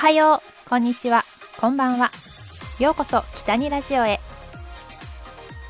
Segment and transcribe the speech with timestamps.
[0.00, 0.70] はよう。
[0.70, 1.26] こんにちは。
[1.60, 2.10] こんばんは。
[2.78, 4.18] ようこそ北にラジオへ。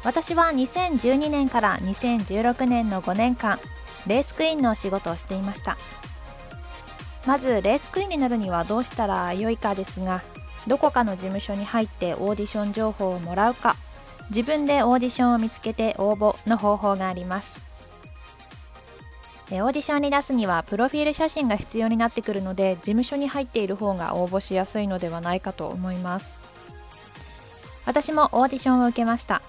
[0.05, 3.59] 私は2012年から2016年の5年間
[4.07, 5.77] レースクイーンのお仕事をしていました。
[7.27, 10.23] まずレースクイーンになるにはどうしたらよいかですが
[10.69, 13.75] どこかの事務所に入ってオーディション情報をもらうか
[14.29, 17.70] 自分でオーディションを見つけて応募の方法があります。
[19.51, 26.39] オーディションに出すにはプロフィール写真が必要になってくるので事務所に入っている方が応募しやすいのではないかと思います。
[27.85, 29.43] 私もオーディションを受けました。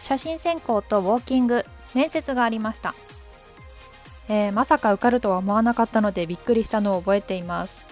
[0.00, 2.94] 写真選考とウォーキング面接がありました、
[4.28, 7.84] えー、まさか受かるとは思わなかったのでびっくりしたのを覚えています。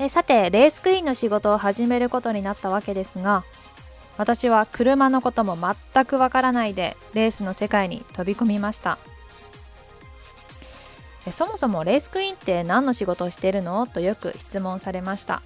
[0.00, 3.44] えさてレースクイーンの仕事を始めることになったわけですが
[4.16, 5.58] 私は車のことも
[5.92, 8.98] 全くわからないでレースの世界に飛び込みました。
[11.30, 13.86] そもそもレースクイーンって何の仕事をしてるの？
[13.86, 15.42] とよく質問されました。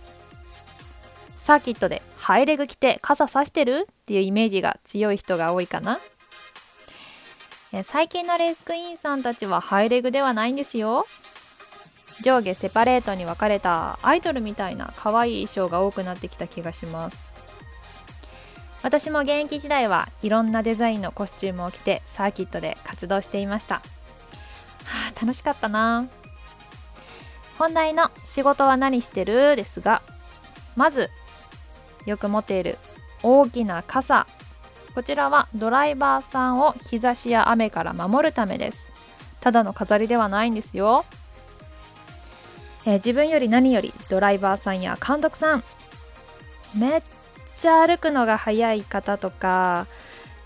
[1.36, 3.86] サーキットでハイレグ着て傘さしてる？
[3.90, 6.00] っていうイメージが強い人が多いかな。
[7.84, 11.06] 最近のレースクイーンさんたちはハイレグではないんですよ。
[12.22, 17.27] 上下セパレートに分かれたアイドルみたいな可愛い衣装が多くなってきた気がします。
[18.82, 23.76] 私も現役時代はいろんなデザインのコスチュームを着てサーキットで活動していました。
[23.76, 23.82] は
[25.14, 26.06] あ楽しかったな。
[27.58, 29.56] 本題の仕事は何してる？
[29.56, 30.00] ですが
[30.76, 31.10] まず
[32.06, 32.78] よく持っている
[33.22, 34.26] 大きな傘。
[34.94, 38.92] こちらはドライバーさんを日差しや雨から守るためです。
[39.40, 41.04] ただの飾りではないんですよ、
[42.86, 45.64] えー、自分より何よりドライバーさんや監督さん。
[46.74, 47.02] めっ
[47.58, 49.86] ちゃ歩くのが速い方とか、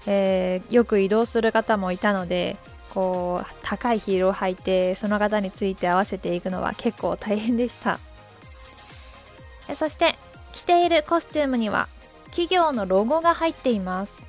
[0.06, 2.56] えー、よく移動する方もいたので
[2.92, 7.98] こう高いヒールを履いてその方について合わせていくのは結構大変でした。
[9.76, 10.16] そして
[10.52, 11.88] 着ているコスチュームには
[12.26, 14.28] 企業のロゴが入っています。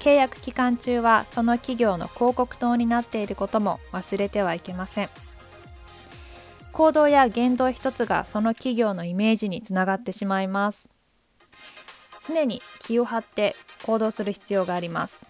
[0.00, 5.08] 契約期間中はその企業の広告塔になっていることも忘れてはいけません。
[6.72, 10.95] 行動や言動一つがその企業のイメージにつながってしまいます。
[12.26, 13.54] 常に気を張って
[13.84, 15.24] 行動する必要があります。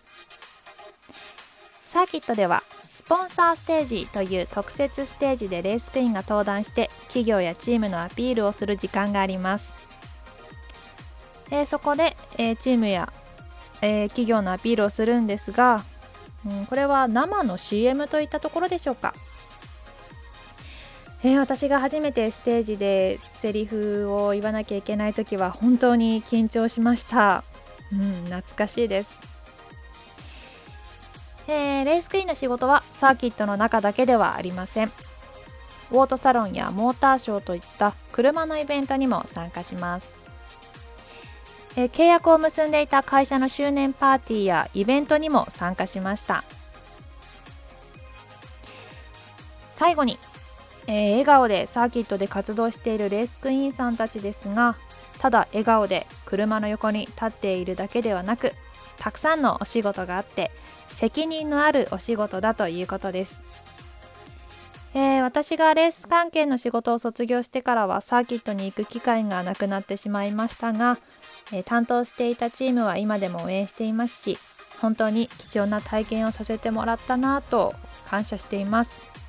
[1.82, 9.72] サーキットではスポンサーステージという特設ステージでレースクイーンが登壇して企業やチームのアピールをする時間があります。
[11.50, 13.12] でそこで、えー、チームや、
[13.80, 15.84] えー、企業のアピールをするんですが、
[16.44, 19.14] うん、これは生の CM といったところでしょうか。
[21.22, 27.42] えー、私が初めてステージでセリフを言わなきゃいけない時は本当に緊張しました。
[27.92, 29.20] うん懐かしいです、
[31.46, 34.92] えー、レースクイーンの仕事はサーキットの中だけではありません。
[35.92, 40.12] ウォートサロンやモーターショーといった車のイベントにも参加します。
[41.76, 46.42] えー、契約を結んでいた会社の周年パーティーやイベントにも参加しました。
[49.72, 50.18] 最後に
[50.88, 54.76] えー、笑顔でサーキットで活動しているレースクイーンさんたちですが
[55.18, 58.52] ただ笑顔で車の横に立っているだけではなく
[58.98, 60.50] たくさんのお仕事があって
[60.86, 63.42] 責任のあるお仕事だということです、
[64.94, 70.98] えー、私がレース関係の仕事を卒業してからはサーキットに行く機会がなくなってしまいましたが、
[71.52, 74.38] えー、担当していたチームは今でも応援していますし
[74.80, 77.74] 本当に貴重な体験をさせてもらったなと
[78.08, 79.25] 感謝しています。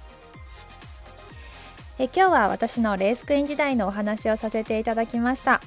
[2.00, 5.62] え今日は私のレースクイーン時代のお話をさせていただきました。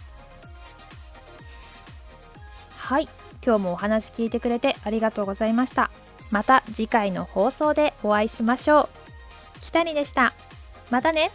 [2.76, 3.08] はい
[3.44, 5.90] 今日もお話聞いてくれてありがとうございました。
[6.30, 8.88] また次回の放送でお会いしましょう。
[9.60, 10.32] 北にでした。
[10.90, 11.30] またね。